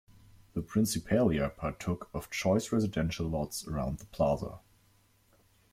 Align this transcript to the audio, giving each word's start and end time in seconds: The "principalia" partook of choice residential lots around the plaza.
The 0.55 0.63
"principalia" 0.63 1.49
partook 1.49 2.09
of 2.11 2.31
choice 2.31 2.71
residential 2.71 3.27
lots 3.27 3.67
around 3.67 3.99
the 3.99 4.07
plaza. 4.07 4.57